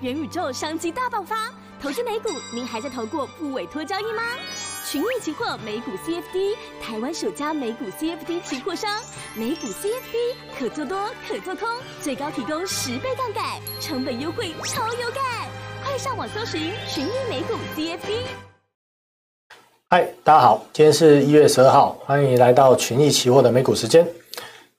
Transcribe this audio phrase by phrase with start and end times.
[0.00, 4.22] 元宇宙商机大爆发，投资美股，您还在投过不委托交易吗？
[4.88, 9.02] 群益期货美股 CFD，台湾首家美股 CFD 期货商，
[9.34, 11.68] 美股 CFD 可做多可做空，
[12.00, 13.44] 最高提供十倍杠杆，
[13.80, 15.48] 成本优惠超有感，
[15.84, 18.22] 快上网搜寻群益美股 CFD。
[19.90, 24.06] 嗨，大家好，今天是一月十二号，欢迎来到群益期货的美股时间。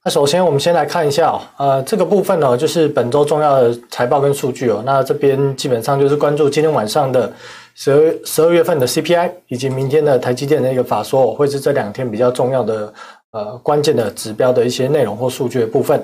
[0.10, 4.82] 首先，我们先来看一下哦，呃，这个部分呢，就是本周重要的财报跟数据哦。
[4.85, 7.32] 那这边基本上就是关注今天晚上的
[7.76, 12.91] 十二十二月份的 CPI，以及明天的台积电的一个法说，会是这两天比较重要的
[13.32, 16.04] 呃关键的指标的一些内容或数据的部分。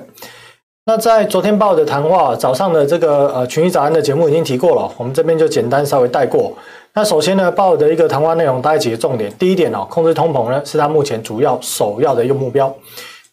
[0.84, 6.52] 那在昨天报的谈话，早上的这个呃群益早安的节目已经提过了，我们这边就简单稍微带过。
[6.94, 12.72] 那首先呢，报的一个谈话内容大概几个重点，第一点哦，控制通膨呢是它目前主要首要的一个目标。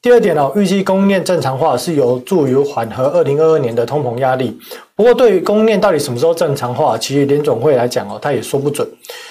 [0.04, 4.60] 第二点呢，预计供应链正常化是有助于缓和二零二二年的通膨压力。
[4.96, 8.86] 不过，对于供应链到底什么时候正常化，其实联总会来讲哦，他也说不准。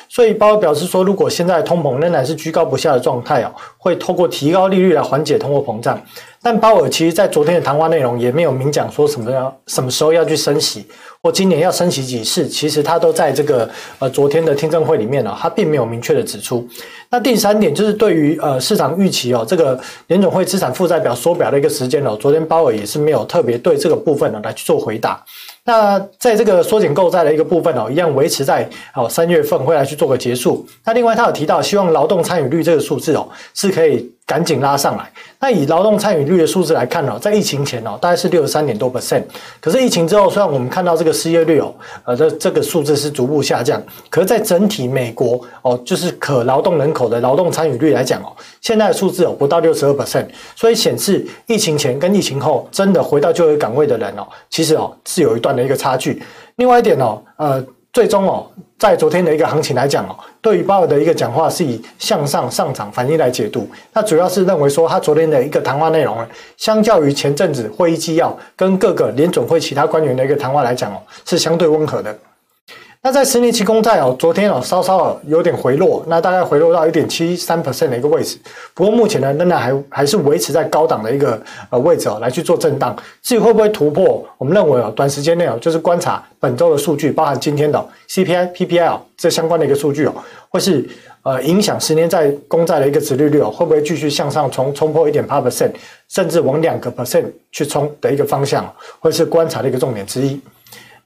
[0.09, 6.01] 所以，包表示说，如果现在通膨仍然是居高不下的状态哦，会透过提高利率来缓解通货膨胀。
[6.45, 10.85] 但鲍尔其实在昨天的谈话内容也没有明讲说什么要什么时候要去升息，
[11.23, 16.69] 或今年要升息几次，其实他都在这个呃昨天的听证会里面哦，他并没有明确的指出。
[17.11, 25.25] 那第三点就是对于呃市场预期哦，这个联总会资产负债表缩表的一个时间哦，昨天鲍尔也是没有特别对这个部分呢来去做回答。
[25.65, 30.67] 那在这个缩减购债的一个部分哦，一样维持在哦三月份会来去做个结束。
[30.85, 34.13] 那另外他有提到，希望劳动参与率这个数字哦是可以。
[34.25, 35.13] 赶紧拉上来。
[35.41, 39.23] 那以劳动参与率的数字来看哦，在疫情前哦，大概是六十三点多 percent。
[39.61, 48.33] 可是疫情之后，虽然我们看到这个失业率哦，呃，这这个数字是逐步下降，可是，在整体美国哦，就是可劳动人口的劳动参与率来讲哦，
[48.63, 50.27] 现在的数字哦不到六十二 percent。
[50.55, 56.23] 所以显示疫情前跟疫情后真的回到就业岗位的人哦，其实哦是有一段的一个差距。
[56.57, 57.65] 另外一点哦，呃。
[57.93, 58.47] 最终哦，
[58.79, 63.69] 在昨天的一个行情来讲哦，对于鲍尔的一个讲话是以向上上涨反应来解读。
[63.93, 66.27] 那主要是认为说，他昨天的一个谈话内容呢，
[66.57, 70.97] 相较于前阵子会议纪要跟各个联准会其他官员的一个谈话来讲哦，
[71.27, 72.19] 是相对温和的。
[73.05, 78.39] 那在十年期公债哦，昨天哦稍稍有点回落，那大概回落到一点七三 percent 的一个位置。
[78.75, 82.97] 不过目前呢，仍然还还是维持在高档的一个呃位置哦，来去做震荡。
[83.21, 90.15] 至于会不会突破，我们认为哦，短时间内哦，就是观察本周的数据，包含今天的 CPI、PPI 哦这相关的一个数据哦，
[90.49, 90.89] 或是
[91.25, 95.73] 呃影响十年债公债的一个殖利率哦，会不会继续向上冲冲破一点八 percent，
[96.09, 100.41] 甚至往两个 percent 去冲的一个方向，会是观察的一个重点之一。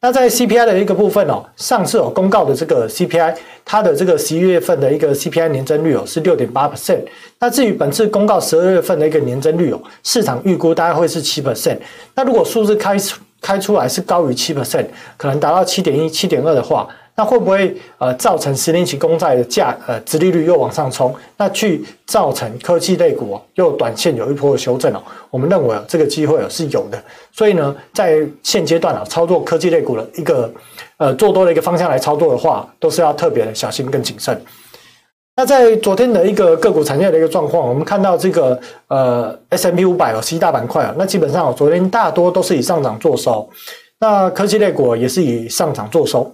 [0.00, 3.34] 那在 CPI 的一个部分哦，上次有公告的这个 CPI，
[3.64, 7.00] 它的这个十一月份的一个 CPI 年增率哦是六点八 percent。
[7.38, 11.78] 那至于本次公告十二月份的一个年增率哦，市场预估大概会是七 percent。
[12.14, 14.86] 那如果数字开出开出来是高于七 percent，
[15.16, 16.88] 可能达到七点一、七点二的话。
[17.16, 21.14] 那会不会呃造成十年期公债的价呃殖利率又往上冲？
[21.38, 25.02] 那去造成科技类股又短线有一波的修正哦？
[25.30, 30.52] 我们认为这个机会是有的，所以呢在现阶段啊操作科技类股的一个
[30.98, 34.38] 呃做多的一个方向来操作的话，都是要特别的小心跟谨慎。
[35.38, 43.48] 那在昨天的一个个股产业的一个状况，我们看到这个呃 S M P 五百哦，十大板块啊，那基本上昨天大多都是以上涨做收，
[44.00, 46.30] 那科技类股也是以上涨做收。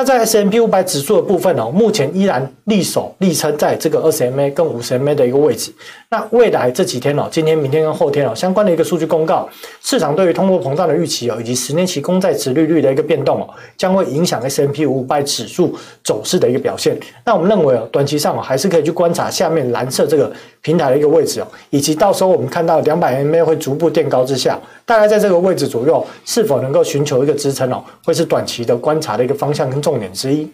[0.00, 5.70] 那在 S M P 五百指数的部分哦，目前依然力守力撑在这个二十 MA 跟五十 MA 的一个位置。
[6.08, 9.46] 那未来这几天哦，今天、明天跟后天哦，相关的一个数据公告，
[9.82, 16.98] 市场对于通货膨胀的预期哦，以及十年期公债殖利率的一个变动哦，将会影响 S M P 五百指数走势的一个表现。
[17.26, 30.48] 那我们认为哦，短期上哦，还是可以去观察下面蓝色这个平台的一个位置哦，以及到时候我们看到两百 MA 会逐步垫高之下，大概在这个位置左右，是否能够寻求一个支撑哦，会是短期的观察的一个方向跟重重点之一。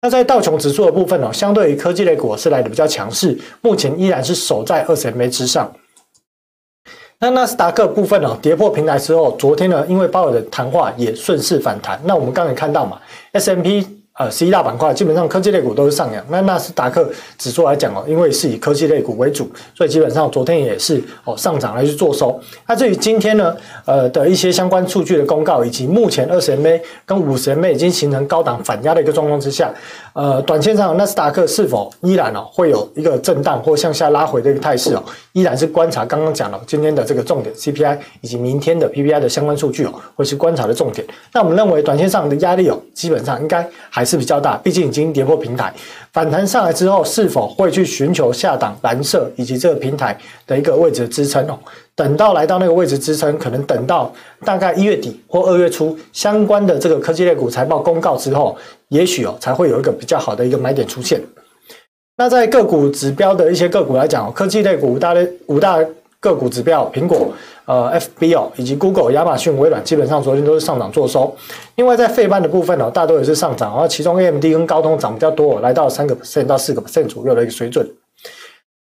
[0.00, 5.72] 那在道琼指数的部分哦，相对于科技类股是来的比较强势，目前依然是守在二十 MA 之上。
[7.18, 12.00] 那纳斯达克部分哦，跌破平台之后，昨天呢，因为鲍尔的谈话也顺势反弹。
[12.04, 13.00] 那我们刚才看到嘛
[13.32, 14.01] ，S M P。
[14.22, 16.24] 呃，十一大板块基本上科技类股都是上扬。
[16.28, 22.40] 那纳斯达克指数来讲哦，因为是以科技类股为主，所以基本上昨天也是哦上涨来去做收。
[22.68, 29.74] 那至于今天呢，呃的一些相关数据的公告，以及目前二十 MA 跟五十 MA 已经形成高档反压的一个状况之下，
[30.12, 35.02] 呃，短线上纳斯达克是否依然哦会有一个震荡或向下拉回的一个态势哦，
[35.32, 41.04] 依然是观察刚刚讲了今天的这个重点 CPI 以及明天的 PPI 的相关数据哦，会是观察的重点。
[41.32, 44.11] 那我们认为短线上的压力哦，基本上应该还是。
[44.12, 45.72] 是比较大，毕竟已经跌破平台，
[46.12, 50.14] 反弹上来之后，是否会去寻求下档蓝色以及这个平台
[50.46, 51.58] 的一个位置支撑哦？
[51.94, 54.12] 等到来到那个位置支撑，可能等到
[54.44, 58.54] 大概一月底或二月初，相关的这个科技类股财报公告之后，
[58.88, 61.18] 也许哦才会有一个比较好的一个买点出现。
[62.18, 65.78] 那在个股指标的一些个股来讲，科技类股五大类五大
[66.22, 67.28] 个股指标，苹果。
[67.64, 71.32] 呃，FB 哦，以及 Google、亚马逊、微软，基本上昨天都是上涨做收。
[71.76, 77.88] 另外，在费半的部分哦，大多也是上涨，然后其中 AMD 跟高通涨比较多，来到三个 percent 到四个 percent 左右的一个水准。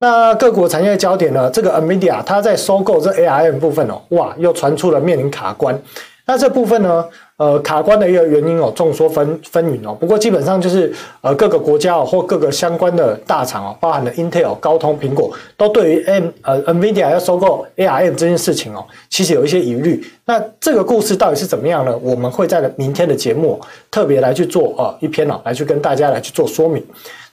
[0.02, 1.50] 那个股产业焦点呢？
[1.50, 5.82] 这个 Amidia 它在收购这 ARM 部分哦，哇，又传出了面临卡关。
[6.26, 7.06] 那这部分呢？
[7.38, 9.94] 呃，卡关的一个原因哦，众说纷纷纭哦。
[10.00, 20.02] 不过基本上就是呃，各个国家哦，或各个相关的大厂哦，包含了 Intel、高通、苹果，都对于 M 呃 NVIDIA 要收购 ARM 这件事情哦，其实有一些疑虑。
[20.24, 21.94] 那这个故事到底是怎么样呢？
[22.02, 23.60] 我们会在明天的节目
[23.92, 26.82] 特别来去做呃一篇哦，来去跟大家来去做说明。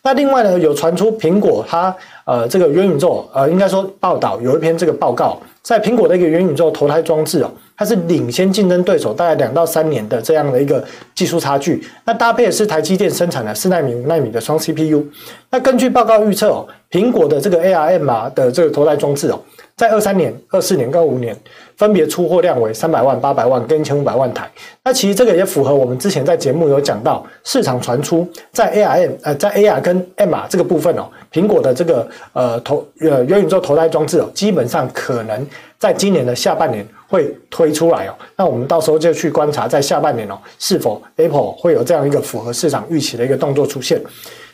[0.03, 1.95] 那另外呢，有传出苹果它
[2.25, 7.51] 呃这个元宇宙呃，应该说报道有一篇这个报告，在苹果的一个元宇宙投胎装置哦。
[7.75, 10.85] 它是领先竞争对手大概两到三年的这样的一个
[11.15, 15.05] 技术差距，那搭配的是台积电生产的四纳米、五纳米的双 CPU。
[15.51, 19.41] 那根据报告预测哦，苹果的这个 ARM 啊的这个头戴装置哦，
[19.75, 21.35] 在二三年、二四年跟五年
[21.79, 24.49] 分别出货量为三百万、八百万跟一千五百万台。
[24.85, 35.47] 那其实这个也符合我们之前在节目有讲到，市场传出在 ARM 呃在 AR 跟 MR 这个部分哦，苹果的这个呃头呃元宇宙头戴装置哦，基本上可能
[35.79, 36.87] 在今年的下半年。
[37.13, 44.01] 会推出来哦，那我们到时候就去观察，在下半年哦，是否 Apple 会有这样一个符合市场预期的一个动作出现。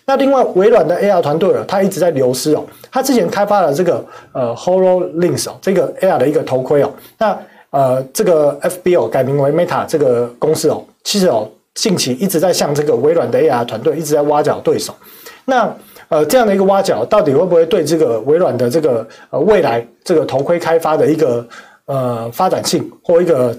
[0.09, 4.03] 那另外，微软的 AR 团队哦，它一直在流失哦，它之前开发了这个
[4.33, 7.39] 呃 HoloLens 哦，这个 AR 的一个头盔哦，那
[7.69, 14.95] 呃这个 FB 哦改名为 Meta 这个公司哦，其实哦近期一直在向这个微软的 AR 团队一直在挖角对手。
[15.45, 15.71] 那
[16.09, 21.47] 呃这样的一个挖角，到底会不会对这个微软的这个呃未来这个头盔开发的一个
[21.85, 23.55] 呃，发展性或一个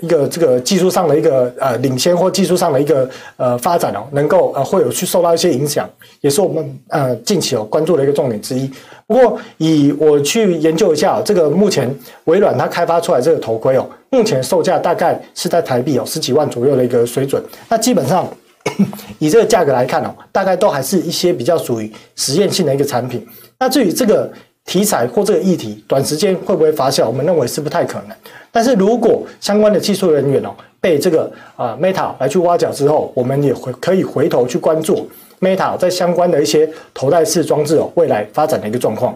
[0.00, 5.88] 一个这个技术上的一个呃领先或技术上的一个呃发展哦，能够呃会有去受到一些影响，
[6.20, 8.70] 也是我们呃近期有关注的一个重点之一。
[9.06, 11.92] 不过以我去研究一下，这个目前
[12.24, 17.42] 微软它开发出来这个头盔哦，目前售价大概是在台币哦十几万左右的一个水准。
[17.68, 18.26] 那基本上
[19.18, 23.26] 以这个价格来看哦，大概都还是一些比较属于实验性的一个产品。
[23.58, 24.30] 那至于这个。
[24.64, 27.06] 题材或这个议题，短时间会不会发酵？
[27.06, 28.16] 我们认为是不太可能。
[28.50, 35.08] 但是如果相关的技术人员哦被这个啊 Meta 来去挖角之后，我们也会可以回头去关注
[35.40, 39.14] Meta 在相关的一些头戴式装置哦未来发展的一个状况。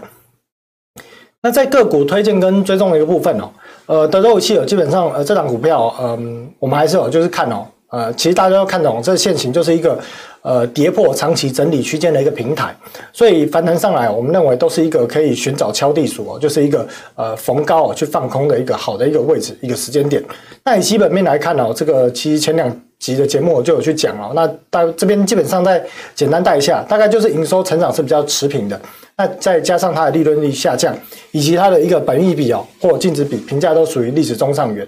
[1.42, 3.50] 那在个股推荐跟追踪的一个部分哦，
[3.86, 9.98] 呃，德州仪器哦，基本上呃这档股票嗯，我们还是有就是看哦，呃，其实大家都看懂这个线型就是一个。
[10.42, 12.72] 呃，跌破长期整理区间的一个平台，
[13.12, 16.86] 所以反弹上来，我们认为都是一个可以寻找敲地鼠哦，就是一个
[17.16, 20.22] 呃逢高去放空的一个好的一个位置，一个时间点。
[20.62, 24.30] 那以基本面来看哦，这个其实前两集的节目我就有去讲了。
[24.36, 25.84] 那大这边基本上再
[26.14, 28.80] 简单带一下，大概就是营收成长是比较持平的，
[29.16, 30.96] 那再加上它的利润率下降，
[31.32, 34.86] 以及它的一个本益比哦或净值比评价都属于历史中上缘，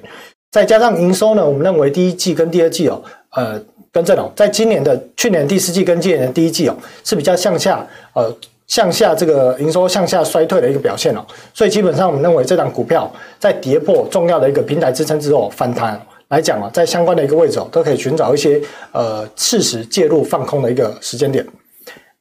[0.58, 3.00] 再加上营收呢，我们认为第一季跟第二季哦，
[3.30, 3.62] 呃。
[3.90, 8.32] 跟这种，在今年的去年第四季跟今年的第一季哦，是比较向下，呃，
[8.66, 11.24] 向下这个营收向下衰退的一个表现哦，
[11.54, 18.60] 所以基本上我们认为这档股票在跌破重要的一个平台支撑之后反弹来讲啊，在相关的一个位置哦，都可以寻找一些
[18.92, 21.44] 呃适时介入放空的一个时间点。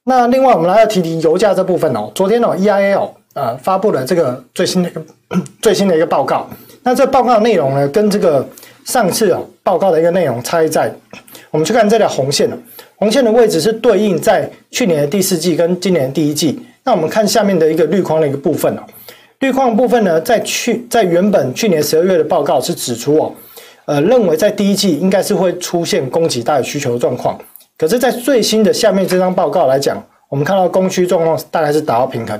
[0.04, 5.02] 那另外我们来要提提油价这部分哦，昨天哦 EIA 哦呃发布了这个最新的一个
[5.62, 6.48] 最新的一个报告，
[6.82, 8.46] 那这报告内容呢，跟这个
[8.84, 10.92] 上次哦报告的一个内容差异在。
[11.50, 12.50] 我们去看这条红线，
[12.96, 16.60] 红线的位置是对应在去年的第四季跟今年的第一季。
[16.84, 18.80] 那我们看下面的一个绿框的一个部分哦，
[19.40, 23.32] 绿框部分呢，在去在原本去年十二月的报告是指出哦，
[23.86, 27.38] 呃，认为在第一季应该是会出现供给大于需求状况。
[27.78, 32.38] 可是，在最新的下面这张报告来讲，我们看到供需状况大概是达到平衡。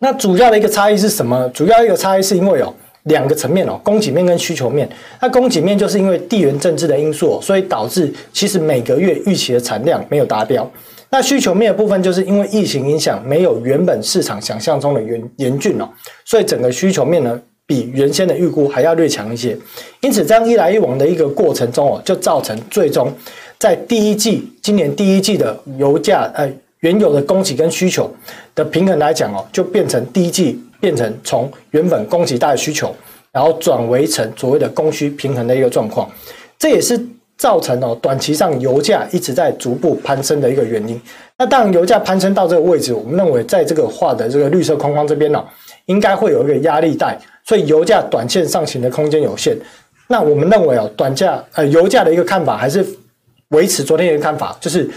[0.00, 1.48] 那主要的一个差异是什么？
[1.54, 2.74] 主要一个差异是因为哦。
[3.04, 4.86] 两个层面哦，供给面跟需求面。
[5.22, 10.70] 那供给面就是因为地缘政治的因素，所以导致其实每个月预期的产量没有达标。
[11.08, 15.88] 那需求面的部分就是因为疫情影响，没有原本市场想象中的严严峻哦，
[16.26, 19.56] 所以整个需求面呢比原先的预估还要略强一些。
[20.02, 23.10] 因此这样一来一往的一个过程中哦，就造成最终
[23.58, 26.46] 在第一季今年第一季的油价呃
[26.80, 28.12] 原有的供给跟需求
[28.54, 30.62] 的平衡来讲哦，就变成第一季。
[30.80, 32.96] 变成从原本供给大的需求，
[33.30, 36.10] 然后转为成所谓的供需平衡的一个状况，
[36.58, 36.98] 这也是
[37.36, 40.98] 造成哦短期上油价一直在逐步攀升的一个原因。
[41.36, 45.44] 那当油价攀升到这个位置，我们认为在这个画的这个绿色框框这边呢，
[45.84, 49.54] 应该会有一个压力带，所以油价短线上行的空间有限。
[50.08, 52.82] 那我们认为哦，短价呃油价的一个看法还是
[53.48, 54.88] 维持昨天一个看法，就是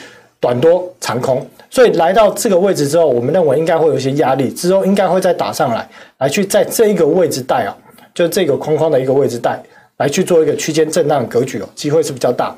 [0.44, 1.48] 短多长空。
[1.70, 7.72] 所以来到这个位置之后，我们认为应该会有一些压力，之后应该会再打上来，来去在这一个位置带啊，
[8.14, 9.58] 就这个框框的一个位置带。
[9.98, 12.54] 来去做一个区间震荡格局哦，机会是比较大。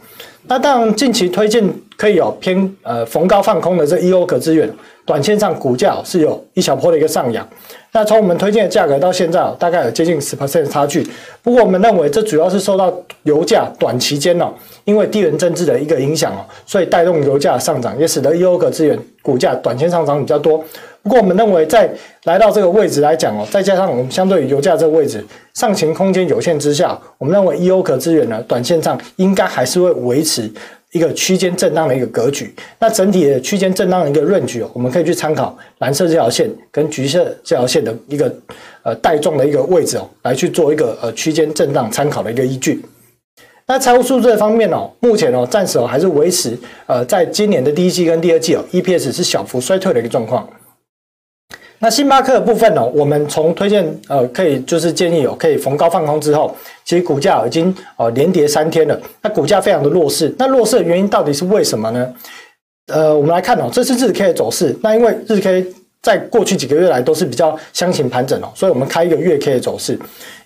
[0.47, 1.61] 那当然近期推荐
[1.97, 4.69] 可以有偏呃逢高放空的这 EO 可资源，
[5.05, 7.47] 短线上股价是有一小波的一个上扬。
[7.91, 11.07] 那从我们推荐的价格到现在大概有接近十 percent 差距。
[11.41, 20.61] 不过我们认为这主要是受到油价短期间哦，因为地缘政治的一个影响哦，所以带动油价上涨，也使得 EO 可资源股价短线上涨比较多。
[21.01, 21.89] 不过我们认为，在
[22.23, 25.23] 来到这个位置来讲哦，再加上我们相对于油价这个位置
[25.53, 30.51] 上行空间有限之下，我们认为 EO 可资源呢，短线上应该还是会维持
[30.95, 32.55] 一个区间震荡的一个格局。
[32.79, 38.33] 那整体的区间震荡的一个论据哦，我们可以去参考蓝色这条线跟橘色这条线的一个
[38.81, 42.81] 呃带状的一个位置哦，来去做一个呃区间震荡参考的一个依据。
[43.67, 50.47] 那财务数字方面哦，目前哦暂时哦还是维持呃在今年的第一季跟第二季哦，EPS 是小幅衰退的一个状况。
[51.85, 56.51] 那星巴克的部分呢，我们从推荐呃，可以就是建议哦可以逢高放空之后，
[56.83, 60.33] 其实股价已经呃连跌三天了，那股价非常的弱势。
[60.39, 62.11] 那弱势的原因到底是为什么呢？
[62.87, 64.75] 呃，我们来看哦，这是日 K 的走势。
[64.81, 65.63] 那因为日 K
[66.01, 69.95] 在过去几个月来都是比较箱型盘整哦，所以我们开一个月 K 的走势。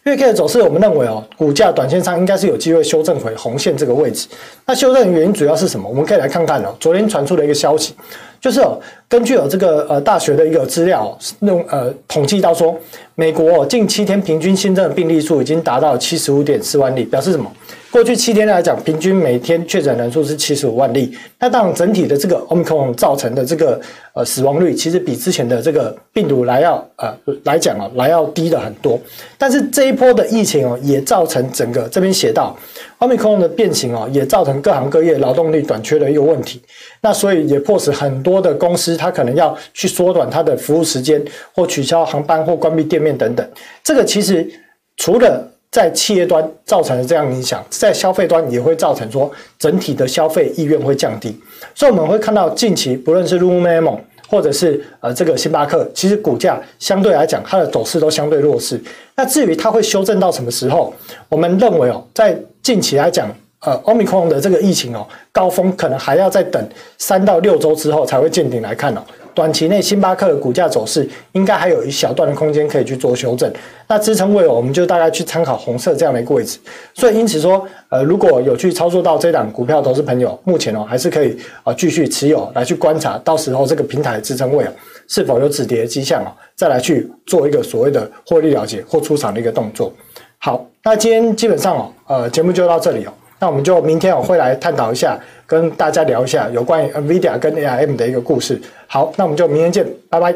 [0.09, 4.27] 月 K 的走势，我们认为哦，股价短线上应该是有机会修正回红线这个位置。
[4.65, 5.87] 那修正原因主要是什么？
[5.87, 7.93] 我们可以来看看哦，昨天传出的一个消息。
[8.41, 12.73] 就是哦，根据有这个呃大学的一个资料，用呃统计到说，
[13.15, 17.51] 美国近七天平均新增的病例数已经达到七十五点四万例，表示什么？
[17.91, 21.11] 过去七天来讲，平均每天确诊人数是七十五万例。
[21.37, 23.81] 那当然，整体的这个 Omicon 造成的这个
[24.13, 27.13] 呃死亡率，其实比之前的这个病毒来要呃
[27.43, 28.97] 来讲啊，来要低的很多。
[29.37, 32.57] 但是这一波的疫情哦，也造成整个这边写到
[32.99, 36.61] Omicron 的变形哦，也造成各行各业劳动力短缺的一个问题。
[37.01, 43.47] 那所以也迫使很多的公司，它可能要去缩短它的服务时间，或取消航班，或关闭店面等等。
[43.83, 44.49] 这个其实
[44.95, 51.37] 除了在企业端造成的这样影响，在消费端也会造成说整体的消费意愿会降低。
[51.75, 53.99] 所以我们会看到近期不论是 Lululemon
[54.29, 58.79] 或者是呃这个星巴克，其实股价相对来讲它的走势都相对弱势。
[59.15, 60.93] 那至于它会修正到什么时候，
[61.27, 63.29] 我们认为哦，在近期来讲。
[63.61, 66.65] 呃，Omicron 的这个疫情哦，高峰可能还要再等
[66.97, 69.01] 三到六周之后才会见顶来看哦。
[69.39, 73.49] 短期内，星巴克的股价走势应该还有一小段的空间可以去做修正。
[73.87, 76.59] 那支撑位，我们就大概去参考红色这样的一个位置。
[76.93, 84.73] 所以因此说，呃，如果有去操作到这档股票，投资朋友目前哦还是可以啊继续持有来去观察，到时候这个平台的支撑位啊
[85.07, 89.93] 是否有止跌的迹象哦，再来去做一个所谓的获利了结或出场的一个动作。
[90.39, 93.13] 好，那今天基本上哦，呃，节目就到这里哦。
[93.39, 95.17] 那我们就明天我会来探讨一下，
[95.47, 98.59] 跟大家聊一下有关于 NVIDIA 跟 ARM 的一个故事。
[98.87, 100.35] 好，那我们就明天见，拜拜。